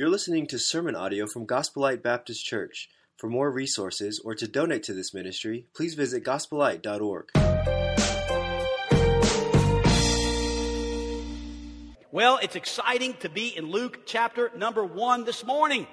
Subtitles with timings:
[0.00, 2.88] You're listening to sermon audio from Gospel Light Baptist Church.
[3.18, 7.28] For more resources or to donate to this ministry, please visit gospelite.org.
[12.10, 15.86] Well, it's exciting to be in Luke chapter number one this morning.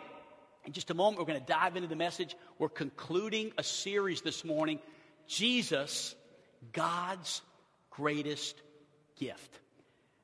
[0.64, 2.38] In just a moment, we're going to dive into the message.
[2.60, 4.80] We're concluding a series this morning
[5.28, 6.16] Jesus,
[6.72, 7.42] God's
[7.90, 8.62] greatest
[9.20, 9.60] gift.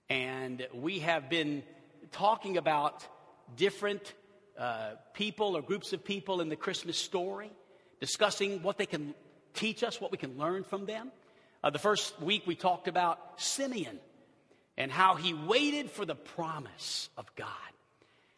[0.10, 1.64] And we have been
[2.14, 3.06] talking about
[3.56, 4.14] different
[4.58, 7.52] uh, people or groups of people in the Christmas story,
[8.00, 9.14] discussing what they can
[9.54, 11.12] teach us, what we can learn from them.
[11.64, 14.00] Uh, the first week we talked about Simeon
[14.78, 17.48] and how he waited for the promise of God.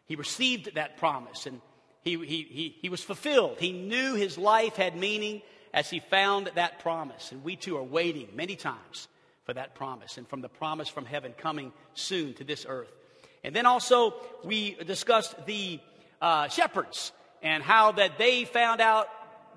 [0.06, 1.60] He received that promise and
[2.02, 3.56] he, he, he, he was fulfilled.
[3.58, 5.42] He knew his life had meaning
[5.74, 7.32] as he found that promise.
[7.32, 9.08] And we too are waiting many times
[9.44, 12.92] for that promise and from the promise from heaven coming soon to this earth.
[13.46, 15.78] And then also, we discussed the
[16.20, 19.08] uh, shepherds and how that they found out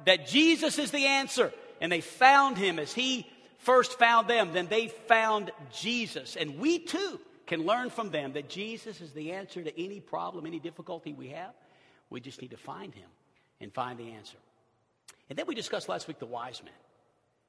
[0.06, 1.52] that Jesus is the answer.
[1.82, 3.26] And they found him as he
[3.58, 4.54] first found them.
[4.54, 6.36] Then they found Jesus.
[6.36, 10.46] And we too can learn from them that Jesus is the answer to any problem,
[10.46, 11.56] any difficulty we have.
[12.12, 13.10] We just need to find him
[13.60, 14.38] and find the answer.
[15.32, 16.74] And then we discussed last week the wise men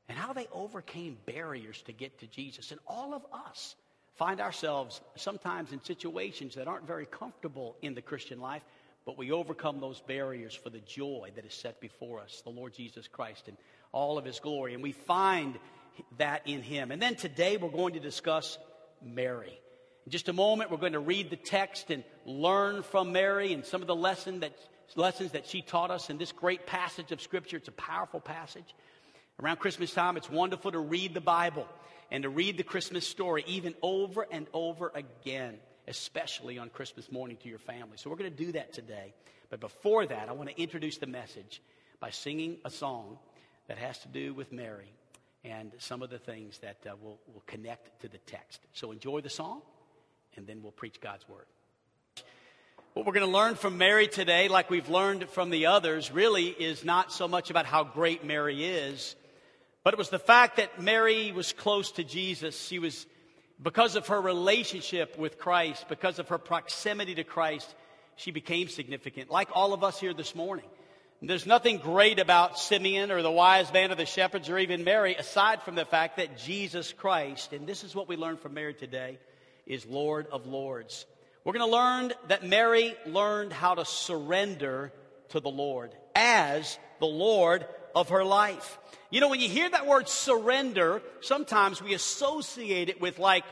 [0.08, 2.70] and how they overcame barriers to get to Jesus.
[2.70, 3.76] And all of us
[4.16, 8.62] find ourselves sometimes in situations that aren't very comfortable in the Christian life,
[9.06, 12.74] but we overcome those barriers for the joy that is set before us, the Lord
[12.74, 13.56] Jesus Christ and
[13.92, 14.74] all of his glory.
[14.74, 15.58] And we find
[16.18, 16.90] that in him.
[16.90, 18.58] And then today we're going to discuss
[19.02, 19.58] Mary.
[20.06, 23.64] In just a moment, we're going to read the text and learn from Mary and
[23.64, 24.52] some of the lesson that,
[24.96, 27.56] lessons that she taught us in this great passage of Scripture.
[27.56, 28.74] It's a powerful passage.
[29.42, 31.66] Around Christmas time, it's wonderful to read the Bible
[32.10, 37.36] and to read the Christmas story even over and over again, especially on Christmas morning
[37.42, 37.96] to your family.
[37.96, 39.14] So we're going to do that today.
[39.48, 41.62] But before that, I want to introduce the message
[42.00, 43.18] by singing a song
[43.68, 44.92] that has to do with Mary
[45.44, 48.60] and some of the things that uh, will, will connect to the text.
[48.72, 49.62] So enjoy the song,
[50.36, 51.46] and then we'll preach God's word.
[52.92, 56.48] What we're going to learn from Mary today, like we've learned from the others, really
[56.48, 59.14] is not so much about how great Mary is,
[59.82, 62.58] but it was the fact that Mary was close to Jesus.
[62.66, 63.06] She was,
[63.62, 67.74] because of her relationship with Christ, because of her proximity to Christ,
[68.16, 70.66] she became significant, like all of us here this morning.
[71.22, 75.16] There's nothing great about Simeon or the wise man or the shepherds or even Mary
[75.16, 78.72] aside from the fact that Jesus Christ, and this is what we learn from Mary
[78.72, 79.18] today,
[79.66, 81.04] is Lord of Lords.
[81.44, 84.92] We're going to learn that Mary learned how to surrender
[85.30, 88.78] to the Lord as the Lord of her life.
[89.10, 93.44] You know, when you hear that word surrender, sometimes we associate it with like,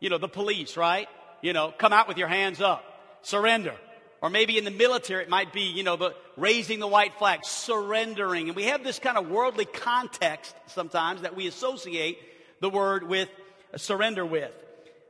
[0.00, 1.08] you know, the police, right?
[1.42, 2.84] You know, come out with your hands up,
[3.22, 3.74] surrender.
[4.22, 7.40] Or maybe in the military, it might be, you know, the raising the white flag,
[7.44, 8.48] surrendering.
[8.48, 12.18] And we have this kind of worldly context sometimes that we associate
[12.60, 13.28] the word with
[13.72, 14.52] uh, surrender with.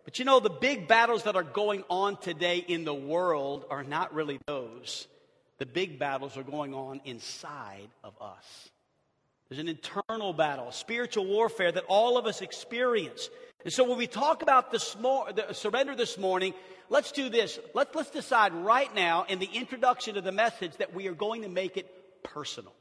[0.04, 3.84] But you know, the big battles that are going on today in the world are
[3.84, 5.06] not really those.
[5.60, 8.70] The big battles are going on inside of us.
[9.48, 13.28] There's an internal battle, spiritual warfare that all of us experience.
[13.62, 16.54] And so when we talk about this mo- the surrender this morning,
[16.88, 17.58] let's do this.
[17.74, 21.42] Let, let's decide right now in the introduction of the message that we are going
[21.42, 21.86] to make it
[22.22, 22.72] personal.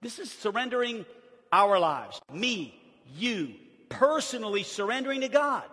[0.00, 1.04] This is surrendering
[1.52, 2.74] our lives, me,
[3.14, 3.52] you,
[3.90, 5.64] personally surrendering to God.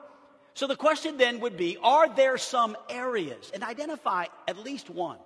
[0.56, 5.20] So the question then would be Are there some areas, and identify at least one,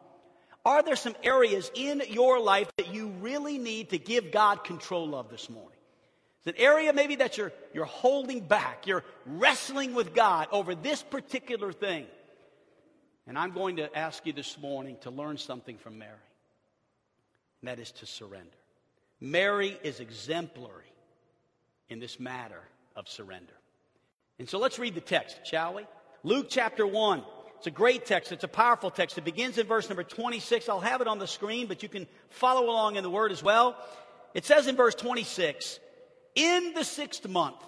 [0.66, 5.16] are there some areas in your life that you really need to give God control
[5.16, 5.78] of this morning?
[6.42, 11.04] Is an area maybe that you're, you're holding back, you're wrestling with God over this
[11.04, 12.06] particular thing.
[13.28, 16.12] And I'm going to ask you this morning to learn something from Mary,
[17.62, 18.50] and that is to surrender.
[19.20, 20.92] Mary is exemplary
[21.90, 22.62] in this matter
[22.96, 23.54] of surrender.
[24.40, 25.86] And so let's read the text, shall we?
[26.24, 27.24] Luke chapter 1.
[27.62, 28.32] It's a great text.
[28.32, 29.20] It's a powerful text.
[29.20, 30.68] It begins in verse number 26.
[30.68, 33.44] I'll have it on the screen, but you can follow along in the word as
[33.44, 33.78] well.
[34.34, 35.80] It says in verse 26,
[36.34, 37.64] in the sixth month,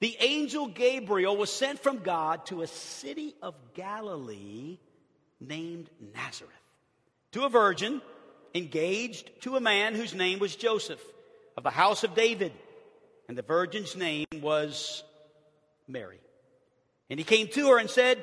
[0.00, 4.76] the angel Gabriel was sent from God to a city of Galilee
[5.40, 6.52] named Nazareth
[7.32, 8.02] to a virgin
[8.54, 11.02] engaged to a man whose name was Joseph
[11.56, 12.52] of the house of David.
[13.30, 15.02] And the virgin's name was
[15.88, 16.20] Mary.
[17.08, 18.22] And he came to her and said,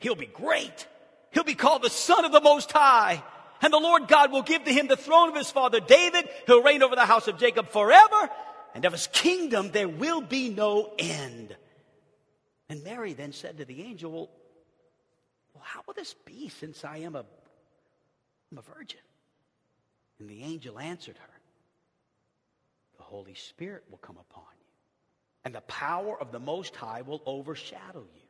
[0.00, 0.88] He'll be great.
[1.30, 3.22] He'll be called the Son of the Most High.
[3.62, 6.28] And the Lord God will give to him the throne of his father David.
[6.46, 8.30] He'll reign over the house of Jacob forever.
[8.74, 11.54] And of his kingdom there will be no end.
[12.68, 14.30] And Mary then said to the angel,
[15.54, 17.24] Well, how will this be since I am a,
[18.50, 19.00] I'm a virgin?
[20.18, 21.40] And the angel answered her,
[22.98, 24.66] The Holy Spirit will come upon you,
[25.44, 28.29] and the power of the Most High will overshadow you.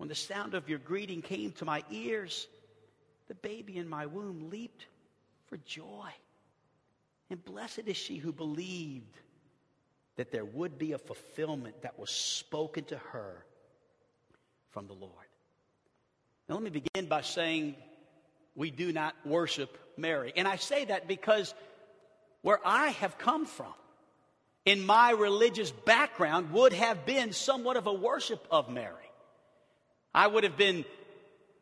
[0.00, 2.48] when the sound of your greeting came to my ears,
[3.28, 4.86] the baby in my womb leaped
[5.48, 6.08] for joy.
[7.28, 9.14] And blessed is she who believed
[10.16, 13.44] that there would be a fulfillment that was spoken to her
[14.70, 15.12] from the Lord.
[16.48, 17.74] Now, let me begin by saying
[18.56, 20.32] we do not worship Mary.
[20.34, 21.52] And I say that because
[22.40, 23.74] where I have come from,
[24.64, 29.09] in my religious background, would have been somewhat of a worship of Mary.
[30.14, 30.84] I would have been,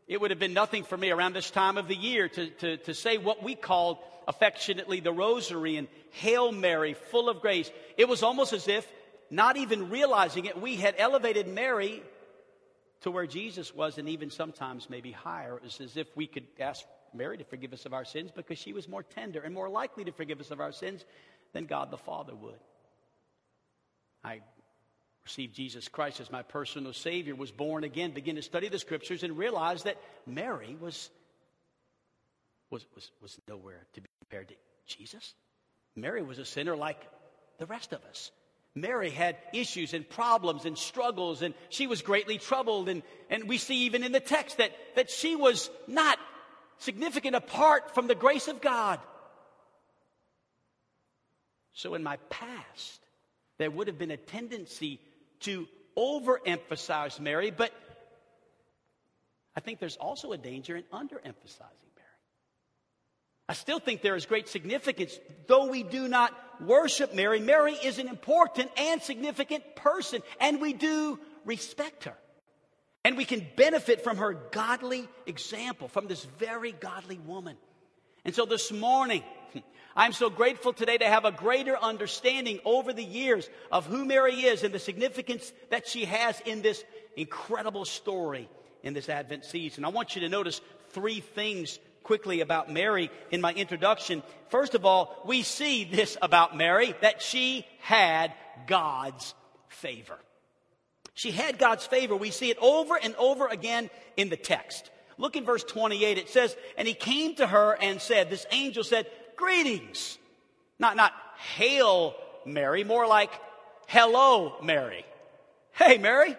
[0.07, 2.77] it would have been nothing for me around this time of the year to, to,
[2.79, 7.71] to say what we called affectionately the rosary and Hail Mary, full of grace.
[7.97, 8.87] It was almost as if,
[9.31, 12.03] not even realizing it, we had elevated Mary
[13.03, 15.57] to where Jesus was, and even sometimes maybe higher.
[15.57, 16.85] It was as if we could ask
[17.15, 20.05] Mary to forgive us of our sins because she was more tender and more likely
[20.05, 21.05] to forgive us of our sins
[21.53, 22.59] than God the Father would.
[24.25, 24.41] I
[25.29, 29.23] received Jesus Christ as my personal Savior, was born again, began to study the Scriptures,
[29.23, 31.11] and realized that Mary was,
[32.71, 34.55] was, was, was nowhere to be compared to
[34.87, 35.35] Jesus.
[35.95, 37.07] Mary was a sinner like
[37.59, 38.31] the rest of us.
[38.75, 42.89] Mary had issues and problems and struggles, and she was greatly troubled.
[42.89, 46.19] And, and we see even in the text that, that she was not
[46.79, 48.99] significant apart from the grace of God.
[51.75, 53.03] So, in my past,
[53.59, 55.01] there would have been a tendency
[55.41, 57.73] to overemphasize Mary, but
[59.57, 62.19] I think there's also a danger in underemphasizing Mary.
[63.49, 67.41] I still think there is great significance, though we do not worship Mary.
[67.41, 72.17] Mary is an important and significant person, and we do respect her.
[73.05, 77.57] And we can benefit from her godly example, from this very godly woman.
[78.29, 79.23] And so this morning,
[79.97, 84.35] I'm so grateful today to have a greater understanding over the years of who Mary
[84.35, 86.85] is and the significance that she has in this
[87.17, 88.51] incredible story
[88.83, 89.83] in this Advent season.
[89.83, 94.23] I want you to notice three things quickly about Mary in my introduction.
[94.51, 98.35] First of all, we see this about Mary that she had
[98.67, 99.33] God's
[99.71, 100.19] favor.
[101.15, 102.15] She had God's favor.
[102.15, 104.91] We see it over and over again in the text.
[105.19, 106.17] Look in verse 28.
[106.17, 109.07] It says, And he came to her and said, This angel said,
[109.37, 110.19] greetings.
[110.79, 111.13] Not, not
[111.57, 112.15] hail
[112.47, 113.31] Mary, more like
[113.89, 115.05] hello Mary.
[115.73, 116.37] Hey Mary.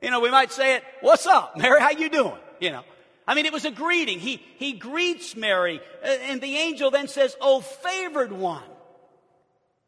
[0.00, 1.80] You know, we might say it, what's up, Mary?
[1.80, 2.38] How you doing?
[2.58, 2.84] You know.
[3.26, 4.18] I mean, it was a greeting.
[4.18, 8.62] He, he greets Mary, uh, and the angel then says, Oh, favored one,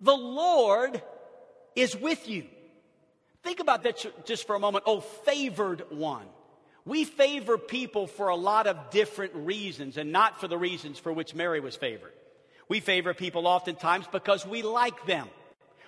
[0.01, 1.03] the Lord
[1.75, 2.45] is with you.
[3.43, 4.85] Think about that just for a moment.
[4.87, 6.27] Oh, favored one.
[6.85, 11.13] We favor people for a lot of different reasons and not for the reasons for
[11.13, 12.13] which Mary was favored.
[12.69, 15.29] We favor people oftentimes because we like them.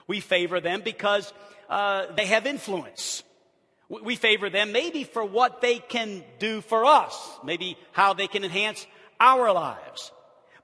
[0.07, 1.33] We favor them because
[1.69, 3.23] uh, they have influence.
[3.89, 8.45] We favor them maybe for what they can do for us, maybe how they can
[8.45, 8.87] enhance
[9.21, 10.13] our lives.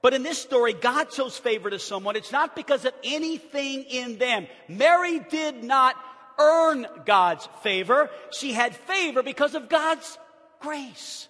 [0.01, 2.15] But in this story, God shows favor to someone.
[2.15, 4.47] It's not because of anything in them.
[4.67, 5.95] Mary did not
[6.39, 8.09] earn God's favor.
[8.31, 10.17] She had favor because of God's
[10.59, 11.27] grace.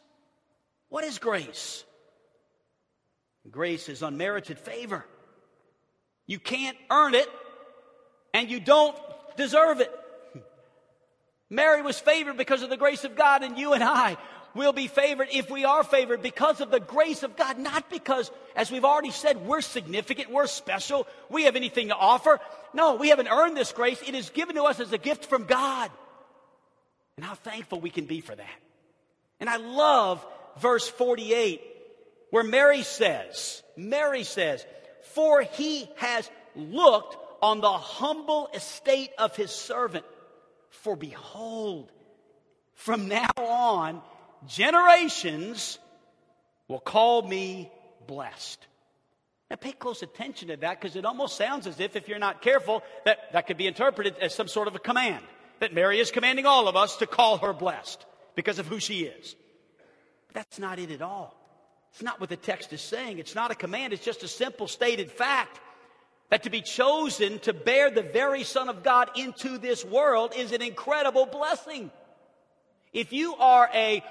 [0.90, 1.84] What is grace?
[3.50, 5.06] Grace is unmerited favor.
[6.28, 7.28] You can't earn it,
[8.34, 8.96] and you don't
[9.36, 9.92] deserve it.
[11.50, 14.18] Mary was favored because of the grace of God, and you and I
[14.54, 18.32] will be favored if we are favored because of the grace of God, not because,
[18.56, 22.40] as we've already said, we're significant, we're special, we have anything to offer.
[22.74, 24.02] No, we haven't earned this grace.
[24.06, 25.92] It is given to us as a gift from God.
[27.18, 28.60] And how thankful we can be for that.
[29.40, 30.26] And I love
[30.60, 31.62] verse 48
[32.32, 34.66] where Mary says, Mary says,
[35.14, 40.06] for he has looked on the humble estate of his servant.
[40.70, 41.92] For behold,
[42.74, 44.02] from now on,
[44.48, 45.80] generations
[46.68, 47.72] will call me
[48.08, 48.66] blessed.
[49.50, 52.42] Now, pay close attention to that because it almost sounds as if, if you're not
[52.42, 55.24] careful, that that could be interpreted as some sort of a command.
[55.60, 58.06] That Mary is commanding all of us to call her blessed
[58.36, 59.36] because of who she is.
[60.28, 61.36] But that's not it at all.
[61.92, 63.20] It's not what the text is saying.
[63.20, 65.60] It's not a command, it's just a simple stated fact
[66.30, 70.54] that to be chosen to bear the very Son of God into this world is
[70.54, 71.92] an incredible blessing.
[72.94, 74.02] If you are a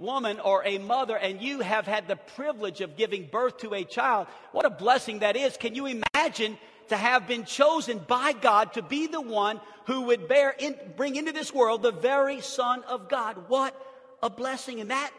[0.00, 3.84] woman or a mother and you have had the privilege of giving birth to a
[3.84, 5.56] child, what a blessing that is.
[5.56, 10.26] Can you imagine to have been chosen by God to be the one who would
[10.26, 13.48] bear in, bring into this world the very Son of God?
[13.48, 13.74] What
[14.22, 14.80] a blessing.
[14.80, 15.10] And that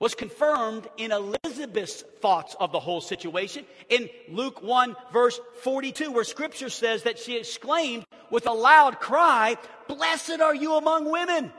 [0.00, 6.24] was confirmed in Elizabeth's thoughts of the whole situation in Luke 1, verse 42, where
[6.24, 9.56] scripture says that she exclaimed with a loud cry,
[9.88, 11.52] Blessed are you among women.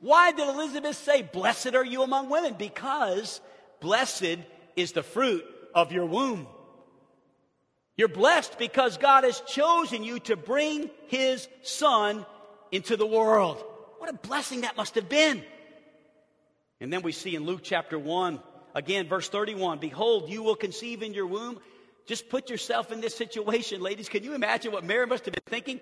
[0.00, 2.54] Why did Elizabeth say, Blessed are you among women?
[2.58, 3.40] Because
[3.80, 4.38] blessed
[4.76, 6.46] is the fruit of your womb.
[7.96, 12.24] You're blessed because God has chosen you to bring his son
[12.72, 13.62] into the world.
[13.98, 15.42] What a blessing that must have been.
[16.80, 18.40] And then we see in Luke chapter 1,
[18.74, 21.60] again, verse 31 Behold, you will conceive in your womb.
[22.06, 24.08] Just put yourself in this situation, ladies.
[24.08, 25.80] Can you imagine what Mary must have been thinking?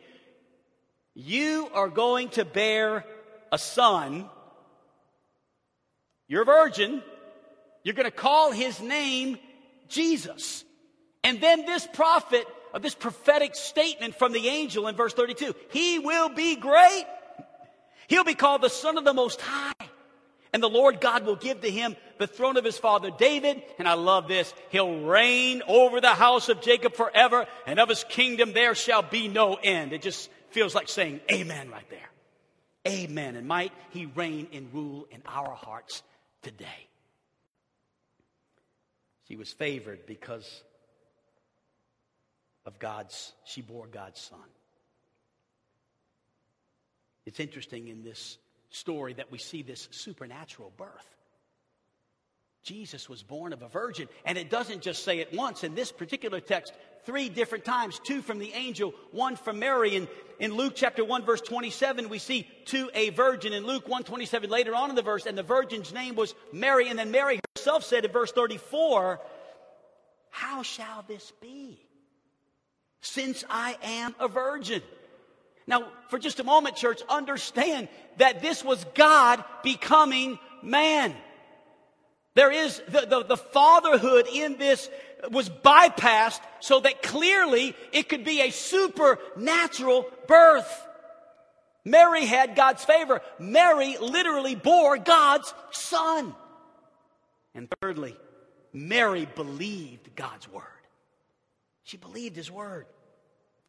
[1.15, 3.05] You are going to bear
[3.53, 4.29] a son.
[6.27, 7.03] You're a virgin.
[7.83, 9.39] You're going to call his name
[9.89, 10.65] Jesus.
[11.25, 15.99] And then this prophet, of this prophetic statement from the angel in verse 32 He
[15.99, 17.05] will be great.
[18.09, 19.73] He'll be called the Son of the Most High.
[20.53, 23.63] And the Lord God will give to him the throne of his father David.
[23.79, 24.53] And I love this.
[24.71, 29.29] He'll reign over the house of Jacob forever, and of his kingdom there shall be
[29.29, 29.93] no end.
[29.93, 32.09] It just feels like saying amen right there.
[32.89, 33.37] Amen.
[33.37, 36.03] And might he reign and rule in our hearts
[36.43, 36.89] today.
[39.29, 40.63] She was favored because
[42.65, 44.39] of God's, she bore God's son.
[47.27, 48.39] It's interesting in this
[48.71, 51.17] story that we see this supernatural birth.
[52.63, 55.65] Jesus was born of a virgin, and it doesn't just say it once.
[55.65, 56.73] In this particular text,
[57.09, 59.97] three different times two from the angel, one from Mary.
[59.97, 60.07] And
[60.39, 63.55] in Luke chapter 1, verse 27, we see to a virgin.
[63.55, 66.91] In Luke 1 27, later on in the verse, and the virgin's name was Mary.
[66.91, 69.21] And then Mary herself said in verse 34,
[70.29, 71.81] How shall this be?
[73.01, 74.83] Since I am a virgin.
[75.67, 77.89] Now, for just a moment, church, understand
[78.19, 81.15] that this was God becoming man.
[82.35, 84.89] There is the, the, the, fatherhood in this
[85.31, 90.87] was bypassed so that clearly it could be a supernatural birth.
[91.85, 93.21] Mary had God's favor.
[93.39, 96.35] Mary literally bore God's son.
[97.55, 98.17] And thirdly,
[98.73, 100.65] Mary believed God's word.
[101.85, 102.87] She believed his word.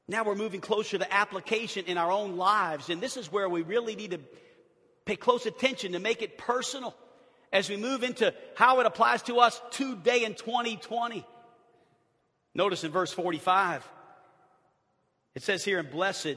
[0.07, 3.61] Now we're moving closer to application in our own lives, and this is where we
[3.61, 4.19] really need to
[5.05, 6.95] pay close attention to make it personal
[7.53, 11.25] as we move into how it applies to us today in 2020.
[12.59, 13.87] Notice in verse 45,
[15.33, 16.35] it says here, and blessed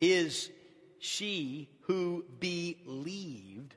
[0.00, 0.50] is
[0.98, 3.76] she who believed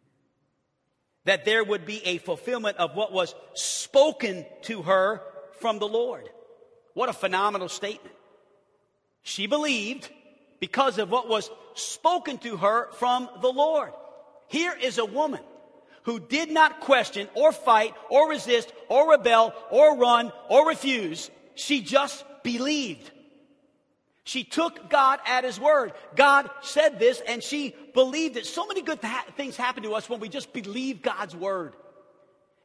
[1.25, 5.21] that there would be a fulfillment of what was spoken to her
[5.59, 6.27] from the Lord.
[6.95, 8.15] What a phenomenal statement.
[9.21, 10.09] She believed
[10.59, 13.93] because of what was spoken to her from the Lord.
[14.47, 15.41] Here is a woman
[16.07, 21.29] who did not question or fight or resist or rebel or run or refuse.
[21.55, 23.11] She just believed.
[24.23, 25.91] She took God at His word.
[26.15, 28.45] God said this and she believed it.
[28.45, 31.73] So many good th- things happen to us when we just believe God's word.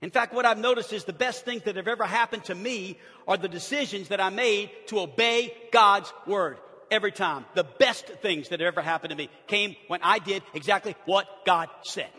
[0.01, 2.97] In fact, what I've noticed is the best things that have ever happened to me
[3.27, 6.59] are the decisions that I made to obey God's word.
[6.93, 7.45] Every time.
[7.55, 11.27] The best things that have ever happened to me came when I did exactly what
[11.45, 12.11] God said.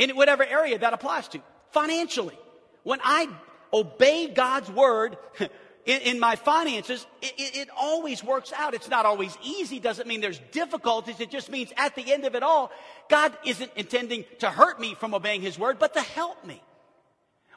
[0.00, 1.40] In whatever area that applies to.
[1.72, 2.36] Financially.
[2.82, 3.28] When I
[3.72, 5.18] obey God's word
[5.84, 8.72] in, in my finances, it, it, it always works out.
[8.72, 9.78] It's not always easy.
[9.78, 11.20] Doesn't mean there's difficulties.
[11.20, 12.72] It just means at the end of it all,
[13.10, 16.62] God isn't intending to hurt me from obeying His word, but to help me.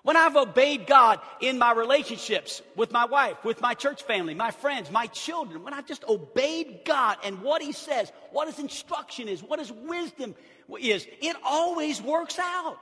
[0.03, 4.51] When I've obeyed God in my relationships with my wife, with my church family, my
[4.51, 9.29] friends, my children, when I've just obeyed God and what He says, what His instruction
[9.29, 10.35] is, what His wisdom
[10.77, 12.77] is, it always works out.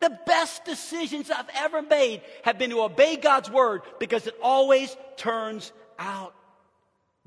[0.00, 4.96] The best decisions I've ever made have been to obey God's word because it always
[5.16, 6.34] turns out.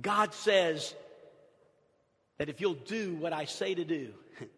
[0.01, 0.93] God says
[2.37, 4.09] that if you'll do what I say to do,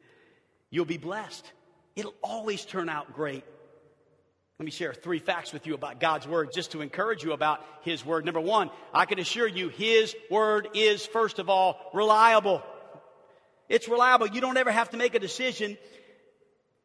[0.72, 1.46] you'll be blessed.
[1.96, 3.44] It'll always turn out great.
[4.58, 7.60] Let me share three facts with you about God's word just to encourage you about
[7.82, 8.24] his word.
[8.24, 12.64] Number one, I can assure you his word is, first of all, reliable.
[13.68, 14.28] It's reliable.
[14.28, 15.78] You don't ever have to make a decision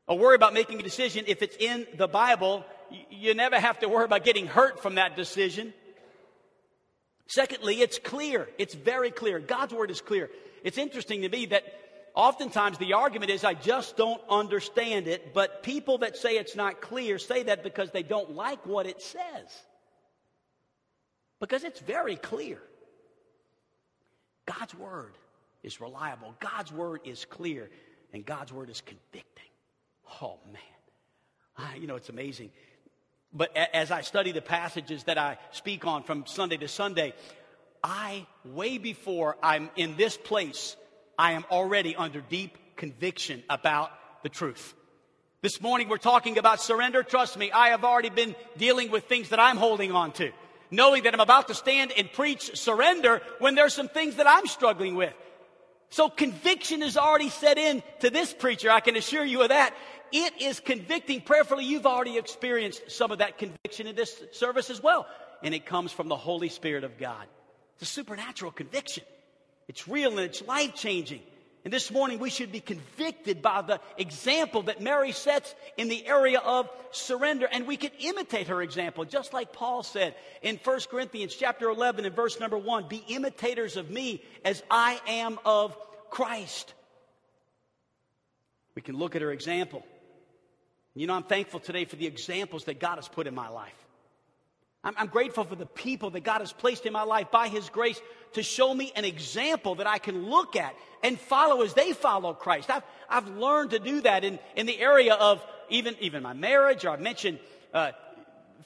[0.08, 2.64] or worry about making a decision if it's in the Bible.
[3.08, 5.72] You never have to worry about getting hurt from that decision.
[7.28, 8.48] Secondly, it's clear.
[8.58, 9.38] It's very clear.
[9.38, 10.28] God's word is clear.
[10.64, 11.62] It's interesting to me that
[12.14, 16.80] oftentimes the argument is, I just don't understand it, but people that say it's not
[16.80, 19.48] clear say that because they don't like what it says.
[21.40, 22.60] Because it's very clear.
[24.46, 25.14] God's word
[25.62, 27.70] is reliable, God's word is clear,
[28.12, 29.44] and God's word is convicting.
[30.20, 31.80] Oh, man.
[31.80, 32.50] you know, it's amazing.
[33.32, 37.14] But as I study the passages that I speak on from Sunday to Sunday,
[37.82, 40.76] I, way before I'm in this place,
[41.20, 43.90] I am already under deep conviction about
[44.22, 44.72] the truth.
[45.42, 47.02] This morning we're talking about surrender.
[47.02, 50.30] Trust me, I have already been dealing with things that I'm holding on to.
[50.70, 54.46] Knowing that I'm about to stand and preach surrender when there's some things that I'm
[54.46, 55.12] struggling with.
[55.90, 58.70] So conviction is already set in to this preacher.
[58.70, 59.74] I can assure you of that.
[60.12, 61.20] It is convicting.
[61.20, 65.06] Prayerfully, you've already experienced some of that conviction in this service as well.
[65.42, 67.26] And it comes from the Holy Spirit of God.
[67.74, 69.04] It's a supernatural conviction.
[69.70, 71.20] It's real and it's life changing.
[71.64, 76.04] And this morning we should be convicted by the example that Mary sets in the
[76.04, 77.46] area of surrender.
[77.46, 82.04] And we can imitate her example, just like Paul said in 1 Corinthians chapter 11
[82.04, 85.78] and verse number 1 Be imitators of me as I am of
[86.10, 86.74] Christ.
[88.74, 89.86] We can look at her example.
[90.96, 93.86] You know, I'm thankful today for the examples that God has put in my life.
[94.82, 97.68] I'm, I'm, grateful for the people that God has placed in my life by His
[97.68, 98.00] grace
[98.32, 102.32] to show me an example that I can look at and follow as they follow
[102.32, 102.70] Christ.
[102.70, 106.84] I've, I've learned to do that in, in the area of even, even my marriage,
[106.84, 107.40] or I've mentioned
[107.74, 107.92] uh,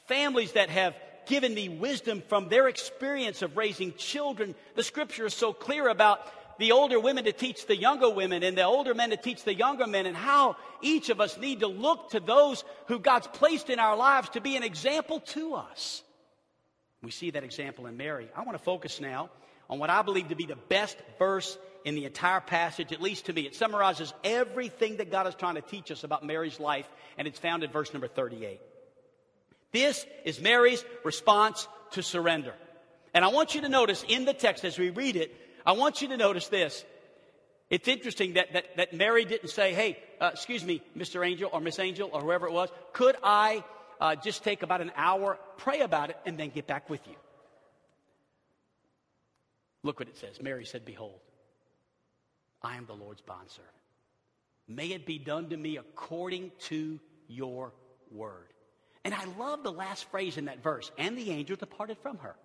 [0.07, 0.95] families that have
[1.27, 4.55] given me wisdom from their experience of raising children.
[4.77, 8.57] The scripture is so clear about the older women to teach the younger women and
[8.57, 11.67] the older men to teach the younger men and how each of us need to
[11.67, 16.04] look to those who God's placed in our lives to be an example to us.
[17.05, 18.29] We see that example in Mary.
[18.35, 19.31] I want to focus now
[19.69, 23.27] on what I believe to be the best verse in the entire passage, at least
[23.27, 23.43] to me.
[23.43, 26.89] It summarizes everything that God is trying to teach us about Mary's life,
[27.19, 28.61] and it's found in verse number 38.
[29.73, 32.55] This is Mary's response to surrender.
[33.13, 35.35] And I want you to notice in the text as we read it,
[35.67, 36.85] I want you to notice this.
[37.71, 41.27] It's interesting that, that, that Mary didn't say, hey, uh, excuse me, Mr.
[41.27, 43.65] Angel or Miss Angel or whoever it was, could I
[44.05, 47.15] uh, just take about an hour, pray about it, and then get back with you?
[49.83, 50.43] Look what it says.
[50.43, 51.21] Mary said, Behold,
[52.63, 53.73] I am the Lord's bondservant.
[54.69, 57.73] May it be done to me according to your
[58.11, 58.53] word.
[59.05, 60.91] And I love the last phrase in that verse.
[60.99, 62.37] And the angel departed from her.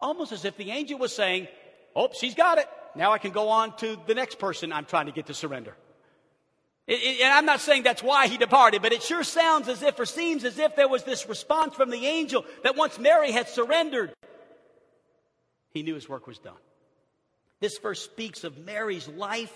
[0.00, 1.46] Almost as if the angel was saying,
[1.94, 2.66] Oh, she's got it.
[2.96, 5.76] Now I can go on to the next person I'm trying to get to surrender.
[6.88, 9.82] It, it, and I'm not saying that's why he departed, but it sure sounds as
[9.82, 13.30] if or seems as if there was this response from the angel that once Mary
[13.30, 14.14] had surrendered,
[15.70, 16.56] he knew his work was done.
[17.60, 19.52] This verse speaks of Mary's life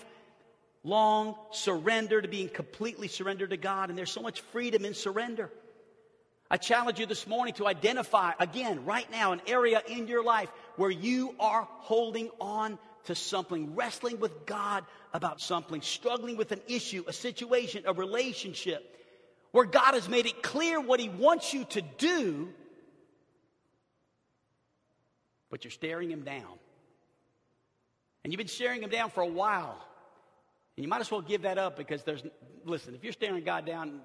[0.83, 5.49] long surrender to being completely surrendered to God, and there's so much freedom in surrender.
[6.51, 10.51] I challenge you this morning to identify, again, right now, an area in your life
[10.75, 16.61] where you are holding on to something, wrestling with God about something, struggling with an
[16.67, 18.89] issue, a situation, a relationship,
[19.51, 22.49] where God has made it clear what He wants you to do,
[25.49, 26.57] but you're staring Him down.
[28.23, 29.77] And you've been staring Him down for a while.
[30.75, 32.23] And you might as well give that up because there's,
[32.65, 34.01] listen, if you're staring God down,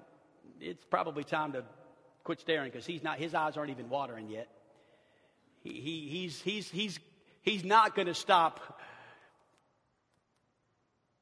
[0.59, 1.63] it's probably time to
[2.23, 4.47] quit staring because he's not, his eyes aren't even watering yet.
[5.63, 6.99] He, he, he's, he's, he's,
[7.41, 8.79] he's not going to stop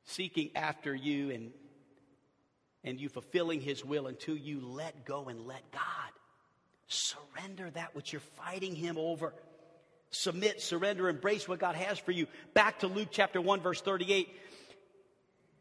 [0.08, 1.52] seeking after you and,
[2.84, 5.82] and you fulfilling his will until you let go and let God.
[6.88, 9.34] Surrender that which you're fighting him over.
[10.10, 12.28] Submit, surrender, embrace what God has for you.
[12.54, 14.30] Back to Luke chapter 1, verse 38.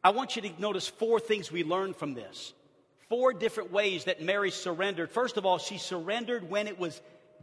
[0.05, 2.55] I want you to notice four things we learned from this.
[3.09, 5.11] Four different ways that Mary surrendered.
[5.11, 7.01] First of all, she surrendered when it was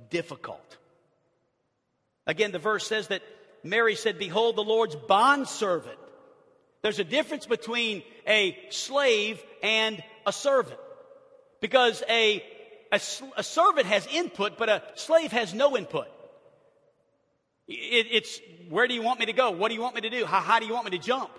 [0.09, 0.77] difficult.
[2.25, 3.21] Again, the verse says that
[3.63, 5.97] Mary said, Behold, the Lord's bondservant.
[6.83, 10.79] There's a difference between a slave and a servant.
[11.61, 12.43] Because a,
[12.91, 12.99] a,
[13.37, 16.07] a servant has input, but a slave has no input.
[17.69, 19.51] It, it's where do you want me to go?
[19.51, 20.25] What do you want me to do?
[20.25, 21.31] How high do you want me to jump?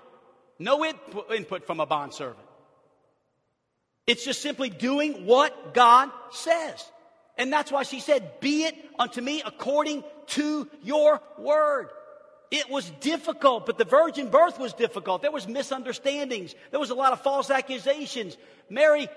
[0.59, 2.39] No input, from a bondservant.
[4.07, 6.91] It's just simply doing what God says.
[7.37, 11.89] And that's why she said, Be it unto me according to your word.
[12.55, 15.23] It was difficult, but the virgin birth was difficult.
[15.23, 16.55] There was misunderstandings.
[16.71, 18.37] There was a lot of false accusations.
[18.71, 19.09] Mary,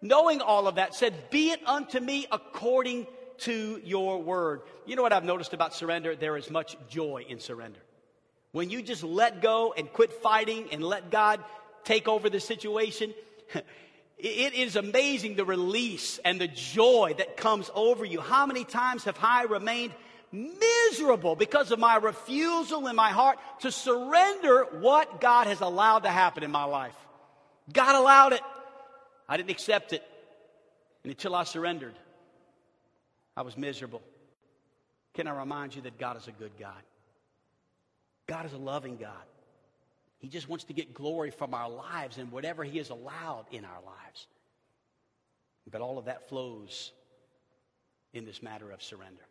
[0.00, 3.06] knowing all of that, said, Be it unto me according
[3.40, 4.62] to your word.
[4.86, 6.16] You know what I've noticed about surrender?
[6.16, 7.80] There is much joy in surrender.
[8.52, 11.44] When you just let go and quit fighting and let God
[11.84, 13.12] take over the situation,
[14.18, 18.22] it is amazing the release and the joy that comes over you.
[18.22, 19.92] How many times have I remained
[20.32, 26.08] miserable because of my refusal in my heart to surrender what God has allowed to
[26.08, 26.96] happen in my life.
[27.72, 28.42] God allowed it.
[29.28, 30.02] I didn't accept it.
[31.02, 31.94] And until I surrendered,
[33.36, 34.02] I was miserable.
[35.14, 36.82] Can I remind you that God is a good God?
[38.26, 39.10] God is a loving God.
[40.18, 43.64] He just wants to get glory from our lives and whatever He has allowed in
[43.64, 44.26] our lives.
[45.70, 46.92] But all of that flows
[48.12, 49.22] in this matter of surrender.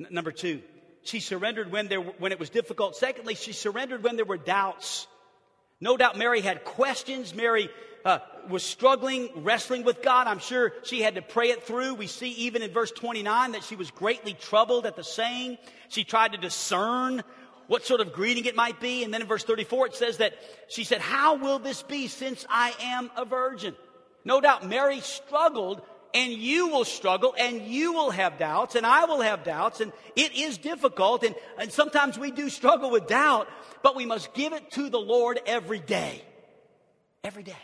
[0.00, 0.62] N- number two,
[1.02, 2.96] she surrendered when, there, when it was difficult.
[2.96, 5.06] Secondly, she surrendered when there were doubts.
[5.80, 7.34] No doubt Mary had questions.
[7.34, 7.70] Mary
[8.04, 10.26] uh, was struggling, wrestling with God.
[10.26, 11.94] I'm sure she had to pray it through.
[11.94, 15.58] We see even in verse 29 that she was greatly troubled at the saying.
[15.88, 17.22] She tried to discern
[17.66, 19.04] what sort of greeting it might be.
[19.04, 20.34] And then in verse 34, it says that
[20.68, 23.76] she said, How will this be since I am a virgin?
[24.24, 25.82] No doubt Mary struggled
[26.14, 29.92] and you will struggle and you will have doubts and I will have doubts and
[30.16, 33.48] it is difficult and, and sometimes we do struggle with doubt,
[33.82, 36.22] but we must give it to the Lord every day.
[37.24, 37.56] Every day.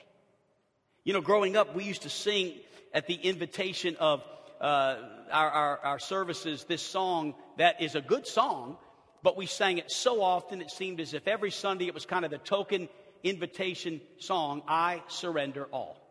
[1.04, 2.54] You know, growing up, we used to sing
[2.92, 4.22] at the invitation of
[4.61, 4.96] uh,
[5.30, 8.78] our, our, our services this song that is a good song,
[9.22, 12.24] but we sang it so often it seemed as if every Sunday it was kind
[12.24, 12.88] of the token
[13.22, 16.03] invitation song, I surrender all.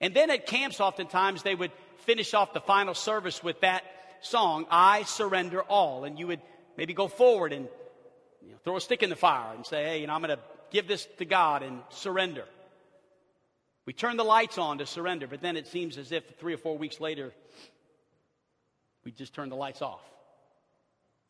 [0.00, 3.82] And then at camps, oftentimes, they would finish off the final service with that
[4.20, 6.04] song, I surrender all.
[6.04, 6.40] And you would
[6.76, 7.68] maybe go forward and
[8.42, 10.36] you know, throw a stick in the fire and say, hey, you know, I'm going
[10.36, 12.44] to give this to God and surrender.
[13.86, 16.58] We turn the lights on to surrender, but then it seems as if three or
[16.58, 17.32] four weeks later,
[19.04, 20.02] we just turn the lights off.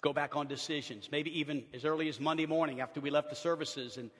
[0.00, 3.36] Go back on decisions, maybe even as early as Monday morning after we left the
[3.36, 4.10] services and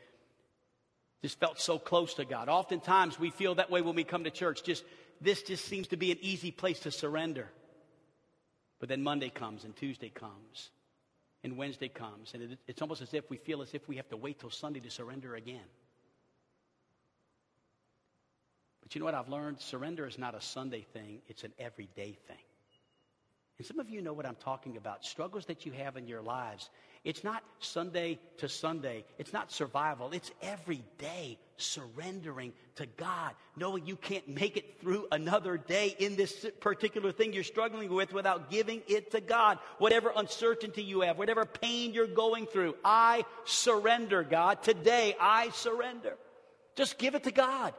[1.23, 2.49] just felt so close to God.
[2.49, 4.63] Oftentimes we feel that way when we come to church.
[4.63, 4.85] Just
[5.21, 7.49] this just seems to be an easy place to surrender.
[8.79, 10.71] But then Monday comes and Tuesday comes
[11.43, 14.09] and Wednesday comes and it, it's almost as if we feel as if we have
[14.11, 15.67] to wait till Sunday to surrender again.
[18.83, 19.61] But you know what I've learned?
[19.61, 22.37] Surrender is not a Sunday thing, it's an everyday thing.
[23.59, 25.05] And some of you know what I'm talking about.
[25.05, 26.71] Struggles that you have in your lives.
[27.09, 29.03] It's not Sunday to Sunday.
[29.17, 30.11] It's not survival.
[30.13, 36.17] It's every day surrendering to God, knowing you can't make it through another day in
[36.17, 39.59] this particular thing you're struggling with without giving it to God.
[39.79, 44.63] Whatever uncertainty you have, whatever pain you're going through, I surrender, God.
[44.63, 46.15] Today, I surrender.
[46.77, 47.73] Just give it to God.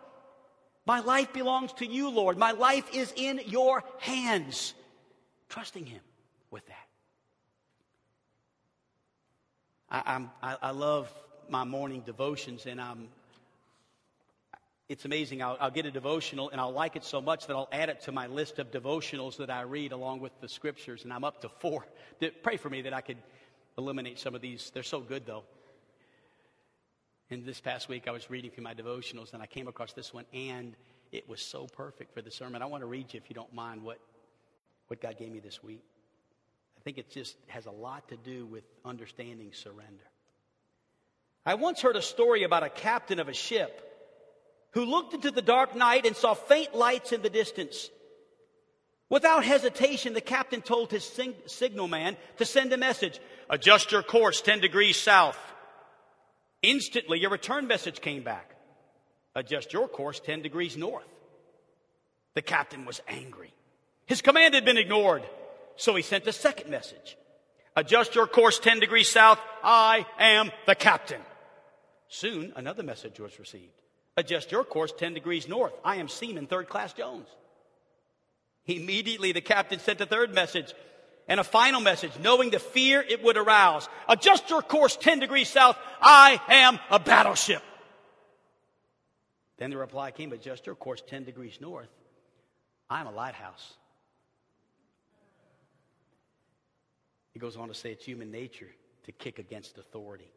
[0.87, 2.39] My life belongs to you, Lord.
[2.39, 4.73] My life is in your hands
[5.49, 6.01] trusting Him
[6.49, 6.88] with that.
[9.91, 11.13] I, I, I love
[11.49, 13.09] my morning devotions, and I'm,
[14.87, 15.41] it's amazing.
[15.41, 18.01] I'll, I'll, get a devotional, and I'll like it so much that I'll add it
[18.01, 21.41] to my list of devotionals that I read along with the scriptures, and I'm up
[21.41, 21.85] to four.
[22.43, 23.17] Pray for me that I could
[23.77, 24.71] eliminate some of these.
[24.73, 25.43] They're so good, though.
[27.31, 30.13] And this past week, I was reading through my devotionals, and I came across this
[30.13, 30.75] one, and
[31.11, 32.61] it was so perfect for the sermon.
[32.61, 33.99] I want to read you, if you don't mind, what
[34.89, 35.83] what God gave me this week.
[36.89, 40.09] I think it just has a lot to do with understanding surrender.
[41.45, 43.79] I once heard a story about a captain of a ship
[44.71, 47.91] who looked into the dark night and saw faint lights in the distance.
[49.07, 53.19] Without hesitation, the captain told his sing- signal man to send a message
[53.51, 55.37] Adjust your course 10 degrees south.
[56.63, 58.55] Instantly, a return message came back
[59.35, 61.05] Adjust your course 10 degrees north.
[62.33, 63.53] The captain was angry.
[64.07, 65.21] His command had been ignored.
[65.79, 67.15] So he sent a second message.
[67.73, 69.39] Adjust your course 10 degrees south.
[69.63, 71.21] I am the captain.
[72.09, 73.71] Soon another message was received.
[74.17, 75.71] Adjust your course 10 degrees north.
[75.85, 77.27] I am Seaman Third Class Jones.
[78.65, 80.73] Immediately the captain sent a third message
[81.29, 83.87] and a final message, knowing the fear it would arouse.
[84.09, 85.77] Adjust your course 10 degrees south.
[86.01, 87.63] I am a battleship.
[89.57, 91.89] Then the reply came, adjust your course 10 degrees north.
[92.89, 93.75] I'm a lighthouse.
[97.39, 98.67] He goes on to say it's human nature
[99.05, 100.29] to kick against authority.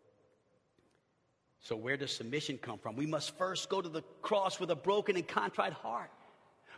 [1.59, 2.95] So, where does submission come from?
[2.95, 6.13] We must first go to the cross with a broken and contrite heart.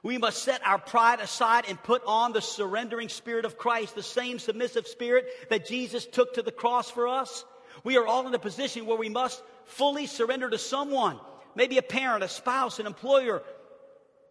[0.03, 4.03] We must set our pride aside and put on the surrendering spirit of Christ, the
[4.03, 7.45] same submissive spirit that Jesus took to the cross for us.
[7.83, 11.21] We are all in a position where we must fully surrender to someone,
[11.55, 13.43] maybe a parent, a spouse, an employer,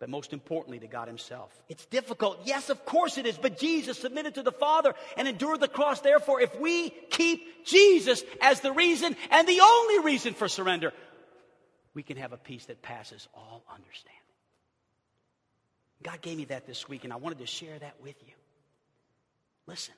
[0.04, 1.50] but most importantly to God Himself.
[1.70, 2.42] It's difficult.
[2.44, 3.38] Yes, of course it is.
[3.38, 6.02] But Jesus submitted to the Father and endured the cross.
[6.02, 10.92] Therefore, if we keep Jesus as the reason and the only reason for surrender,
[11.94, 14.20] we can have a peace that passes all understanding.
[16.04, 18.34] God gave me that this week, and I wanted to share that with you.
[19.68, 19.96] Listen,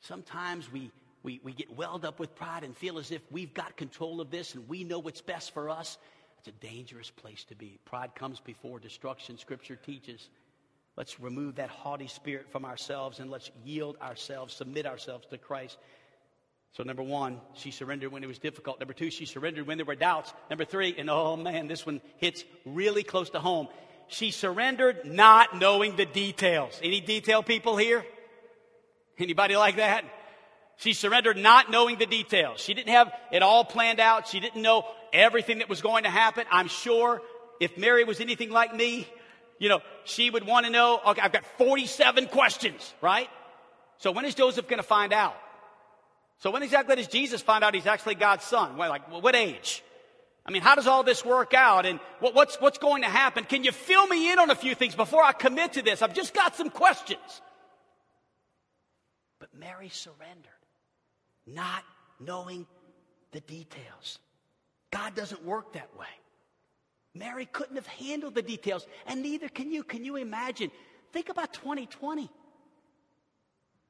[0.00, 0.90] sometimes we,
[1.22, 4.32] we, we get welled up with pride and feel as if we've got control of
[4.32, 5.96] this and we know what's best for us.
[6.44, 7.78] It's a dangerous place to be.
[7.84, 10.28] Pride comes before destruction, Scripture teaches.
[10.96, 15.78] Let's remove that haughty spirit from ourselves and let's yield ourselves, submit ourselves to Christ.
[16.72, 18.80] So, number one, she surrendered when it was difficult.
[18.80, 20.32] Number two, she surrendered when there were doubts.
[20.50, 23.68] Number three, and oh man, this one hits really close to home
[24.12, 26.78] she surrendered not knowing the details.
[26.82, 28.04] Any detail people here?
[29.18, 30.04] Anybody like that?
[30.76, 32.60] She surrendered not knowing the details.
[32.60, 34.28] She didn't have it all planned out.
[34.28, 36.44] She didn't know everything that was going to happen.
[36.50, 37.22] I'm sure
[37.60, 39.06] if Mary was anything like me,
[39.58, 43.28] you know, she would want to know, okay, I've got 47 questions, right?
[43.98, 45.36] So when is Joseph going to find out?
[46.38, 48.76] So when exactly does Jesus find out he's actually God's son?
[48.76, 49.84] Well, like, what age?
[50.44, 53.44] I mean, how does all this work out and what, what's, what's going to happen?
[53.44, 56.02] Can you fill me in on a few things before I commit to this?
[56.02, 57.20] I've just got some questions.
[59.38, 60.50] But Mary surrendered,
[61.46, 61.84] not
[62.18, 62.66] knowing
[63.30, 64.18] the details.
[64.92, 66.06] God doesn't work that way.
[67.14, 69.82] Mary couldn't have handled the details, and neither can you.
[69.82, 70.70] Can you imagine?
[71.12, 72.30] Think about 2020.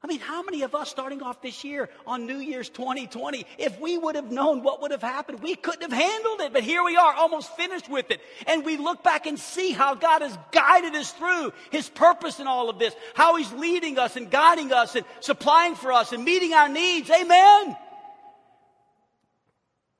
[0.04, 3.78] I mean, how many of us starting off this year on New Year's 2020, if
[3.78, 6.52] we would have known what would have happened, we couldn't have handled it.
[6.52, 8.20] But here we are, almost finished with it.
[8.48, 12.48] And we look back and see how God has guided us through His purpose in
[12.48, 16.24] all of this, how He's leading us and guiding us and supplying for us and
[16.24, 17.08] meeting our needs.
[17.08, 17.76] Amen.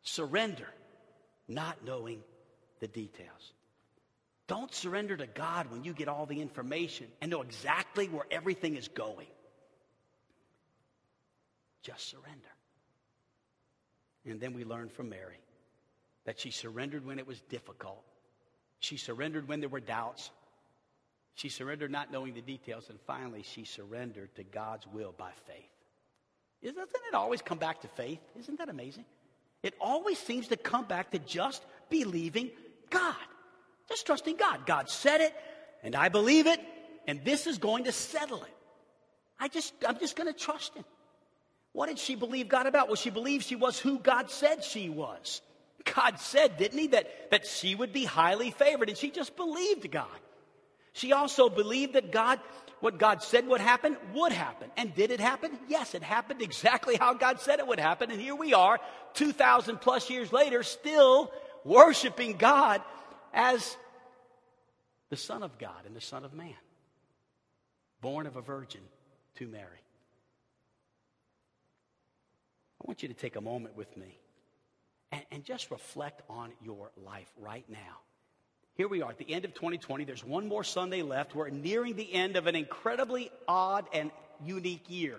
[0.02, 0.66] Surrender,
[1.54, 2.20] not knowing
[2.80, 3.52] the details.
[4.48, 8.76] Don't surrender to God when you get all the information and know exactly where everything
[8.76, 9.28] is going.
[11.82, 12.38] Just surrender.
[14.24, 15.38] And then we learn from Mary
[16.24, 18.02] that she surrendered when it was difficult.
[18.78, 20.30] She surrendered when there were doubts.
[21.34, 22.88] She surrendered not knowing the details.
[22.90, 25.70] And finally, she surrendered to God's will by faith.
[26.62, 28.20] Doesn't it always come back to faith?
[28.38, 29.04] Isn't that amazing?
[29.62, 32.50] It always seems to come back to just believing
[32.90, 33.14] God.
[33.88, 34.66] Just trusting God.
[34.66, 35.34] God said it,
[35.82, 36.60] and I believe it,
[37.06, 38.56] and this is going to settle it.
[39.38, 40.84] I just, I'm just going to trust Him.
[41.72, 42.88] What did she believe God about?
[42.88, 45.40] Well, she believed she was who God said she was.
[45.84, 49.90] God said, didn't he, that, that she would be highly favored, and she just believed
[49.90, 50.06] God.
[50.92, 52.38] She also believed that God,
[52.82, 54.68] what God said would happen, would happen.
[54.76, 55.56] And did it happen?
[55.68, 58.10] Yes, it happened exactly how God said it would happen.
[58.10, 58.80] And here we are,
[59.14, 61.30] 2,000 plus years later, still
[61.64, 62.82] worshiping God
[63.32, 63.76] as
[65.10, 66.56] the Son of God and the Son of Man,
[68.00, 68.80] born of a virgin
[69.36, 69.64] to Mary.
[72.80, 74.18] I want you to take a moment with me
[75.12, 78.00] and, and just reflect on your life right now.
[78.74, 80.04] Here we are at the end of 2020.
[80.04, 81.34] There's one more Sunday left.
[81.34, 84.10] We're nearing the end of an incredibly odd and
[84.44, 85.18] unique year.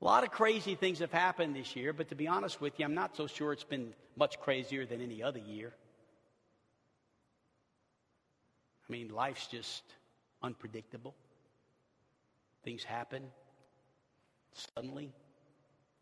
[0.00, 2.84] A lot of crazy things have happened this year, but to be honest with you,
[2.84, 5.72] I'm not so sure it's been much crazier than any other year.
[8.88, 9.82] I mean, life's just
[10.42, 11.14] unpredictable.
[12.64, 13.22] Things happen
[14.74, 15.12] suddenly,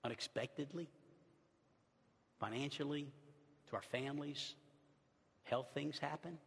[0.05, 0.89] unexpectedly,
[2.41, 3.07] financially,
[3.69, 4.55] to our families.
[5.45, 6.39] Health things happen.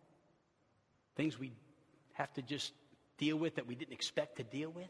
[1.15, 1.51] Things we
[2.13, 2.73] have to just
[3.17, 4.89] deal with that we didn't expect to deal with.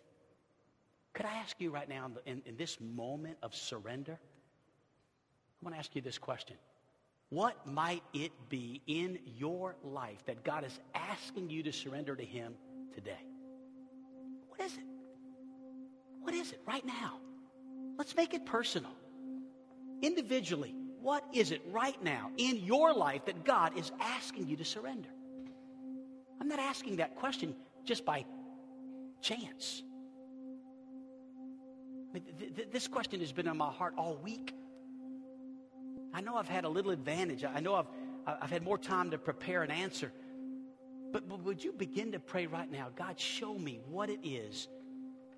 [1.13, 5.80] Could I ask you right now, in, in this moment of surrender, I want to
[5.80, 6.58] ask you this question.
[7.30, 12.26] What might it be in your life that God is asking you to surrender to
[12.26, 12.54] Him
[12.94, 13.24] today?
[14.50, 14.84] What is it?
[16.22, 17.20] What is it right now?
[17.98, 18.91] Let's make it personal.
[20.02, 24.65] Individually, what is it right now in your life that God is asking you to
[24.65, 25.10] surrender?
[26.41, 28.26] I'm not asking that question just by
[29.22, 29.84] chance.
[32.72, 34.56] This question has been on my heart all week.
[36.12, 37.46] I know I've had a little advantage.
[37.46, 40.12] I know I've, I've had more time to prepare an answer.
[41.12, 42.88] But, but would you begin to pray right now?
[42.96, 44.68] God, show me what it is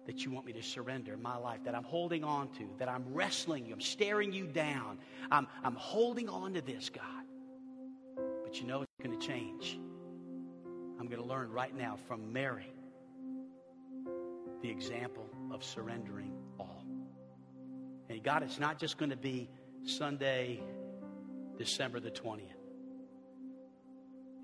[0.07, 3.03] that you want me to surrender my life, that I'm holding on to, that I'm
[3.13, 4.97] wrestling you, I'm staring you down.
[5.29, 7.03] I'm, I'm holding on to this, God.
[8.43, 9.77] But you know it's going to change.
[10.99, 12.71] I'm going to learn right now from Mary
[14.63, 16.83] the example of surrendering all.
[18.09, 19.49] And God, it's not just going to be
[19.85, 20.61] Sunday,
[21.57, 22.41] December the 20th.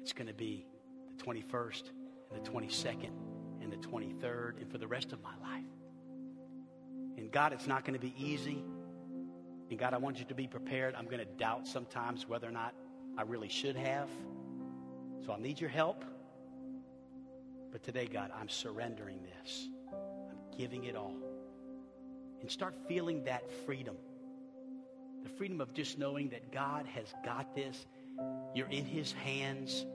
[0.01, 0.67] It's going to be
[1.17, 1.83] the 21st
[2.31, 3.32] and the 22nd
[3.63, 5.63] and the 23rd and for the rest of my life.
[7.17, 8.63] And God, it's not going to be easy.
[9.69, 10.93] And God, I want you to be prepared.
[10.95, 12.75] I'm going to doubt sometimes whether or not
[13.17, 14.09] I really should have.
[15.25, 16.03] So I'll need your help.
[17.71, 19.67] But today, God, I'm surrendering this.
[19.91, 21.15] I'm giving it all.
[22.41, 23.95] And start feeling that freedom.
[25.23, 27.85] The freedom of just knowing that God has got this.
[28.53, 29.85] You're in His hands.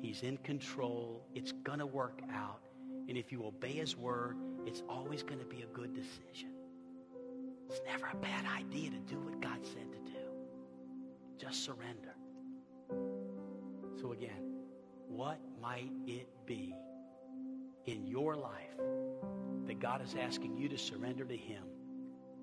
[0.00, 1.24] He's in control.
[1.34, 2.60] It's going to work out.
[3.08, 4.36] And if you obey His word,
[4.66, 6.50] it's always going to be a good decision.
[7.68, 10.18] It's never a bad idea to do what God said to do.
[11.38, 12.14] Just surrender.
[14.00, 14.54] So, again,
[15.08, 16.74] what might it be
[17.86, 18.78] in your life
[19.66, 21.64] that God is asking you to surrender to Him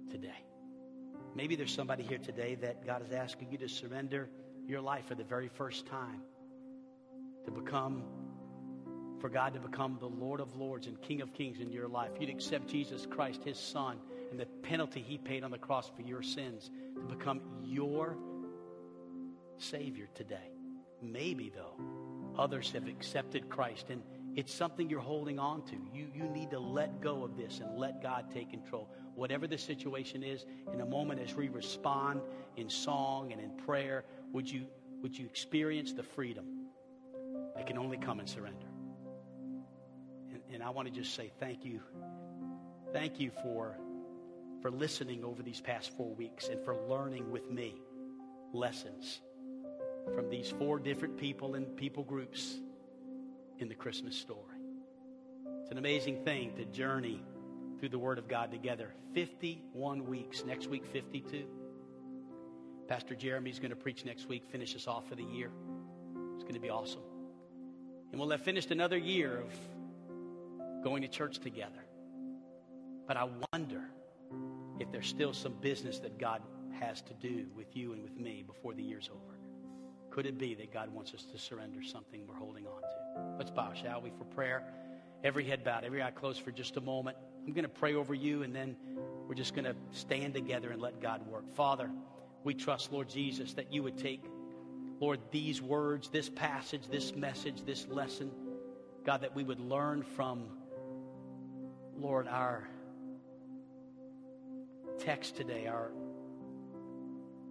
[0.09, 0.45] today?
[1.35, 4.29] Maybe there's somebody here today that God is asking you to surrender
[4.67, 6.21] your life for the very first time,
[7.45, 8.03] to become,
[9.21, 12.09] for God to become the Lord of Lords and King of Kings in your life.
[12.19, 13.97] You'd accept Jesus Christ, His Son,
[14.31, 18.17] and the penalty He paid on the cross for your sins to become your
[19.57, 20.51] Savior today.
[21.03, 21.79] Maybe, though,
[22.37, 24.01] others have accepted Christ and
[24.35, 25.75] it's something you're holding on to.
[25.93, 28.89] You, you need to let go of this and let God take control.
[29.13, 32.21] Whatever the situation is, in a moment as we respond
[32.55, 34.67] in song and in prayer, would you,
[35.01, 36.45] would you experience the freedom
[37.55, 38.70] that can only come in surrender?
[40.53, 41.81] And, I want to just say thank you.
[42.93, 43.77] Thank you for,
[44.61, 47.75] for listening over these past four weeks and for learning with me
[48.53, 49.21] lessons
[50.13, 52.57] from these four different people and people groups
[53.59, 54.57] in the Christmas story.
[55.61, 57.23] It's an amazing thing to journey
[57.79, 58.93] through the Word of God together.
[59.13, 60.43] 51 weeks.
[60.45, 61.45] Next week, 52.
[62.87, 65.49] Pastor Jeremy's going to preach next week, finish us off for the year.
[66.35, 67.01] It's going to be awesome.
[68.11, 69.53] And we'll have finished another year of
[70.83, 71.85] going to church together.
[73.07, 73.83] But I wonder
[74.79, 76.41] if there's still some business that God
[76.79, 79.37] has to do with you and with me before the year's over.
[80.09, 83.37] Could it be that God wants us to surrender something we're holding on to?
[83.37, 84.63] Let's bow, shall we, for prayer?
[85.23, 87.17] Every head bowed, every eye closed for just a moment.
[87.45, 88.75] I'm going to pray over you, and then
[89.27, 91.49] we're just going to stand together and let God work.
[91.55, 91.89] Father,
[92.43, 94.23] we trust, Lord Jesus, that you would take,
[94.99, 98.31] Lord, these words, this passage, this message, this lesson,
[99.05, 100.45] God, that we would learn from,
[101.99, 102.67] Lord, our
[104.99, 105.91] text today, our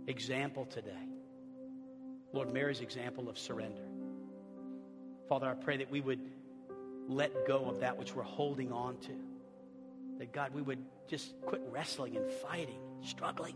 [0.07, 0.91] example today.
[2.33, 3.83] Lord, Mary's example of surrender.
[5.29, 6.21] Father, I pray that we would
[7.09, 9.13] let go of that which we're holding on to.
[10.19, 13.55] That God, we would just quit wrestling and fighting, struggling.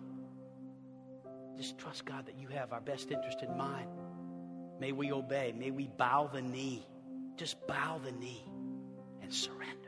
[1.57, 3.89] Just trust, God, that you have our best interest in mind.
[4.81, 5.55] May we obey.
[5.57, 6.87] May we bow the knee.
[7.37, 8.45] Just bow the knee
[9.23, 9.84] and surrender.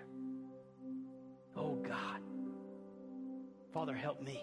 [3.77, 4.43] Father, help me.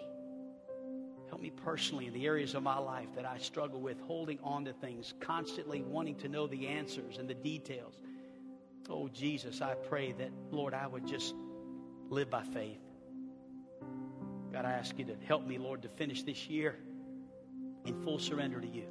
[1.28, 4.64] Help me personally in the areas of my life that I struggle with, holding on
[4.66, 7.98] to things, constantly wanting to know the answers and the details.
[8.88, 11.34] Oh, Jesus, I pray that, Lord, I would just
[12.10, 12.78] live by faith.
[14.52, 16.78] God, I ask you to help me, Lord, to finish this year
[17.86, 18.86] in full surrender to you.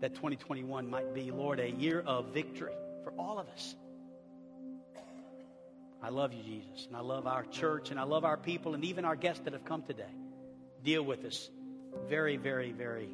[0.00, 3.74] That 2021 might be, Lord, a year of victory for all of us.
[6.06, 8.84] I love you, Jesus, and I love our church, and I love our people, and
[8.84, 10.04] even our guests that have come today.
[10.84, 11.50] Deal with us
[12.08, 13.08] very, very, very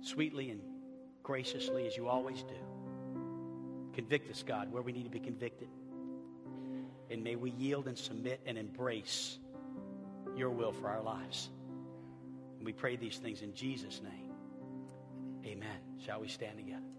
[0.00, 0.62] sweetly and
[1.22, 3.92] graciously as you always do.
[3.92, 5.68] Convict us, God, where we need to be convicted.
[7.10, 9.38] And may we yield and submit and embrace
[10.34, 11.50] your will for our lives.
[12.56, 14.32] And we pray these things in Jesus' name.
[15.44, 15.76] Amen.
[16.06, 16.93] Shall we stand together?